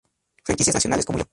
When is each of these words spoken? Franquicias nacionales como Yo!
Franquicias 0.43 0.73
nacionales 0.73 1.05
como 1.05 1.19
Yo! 1.19 1.25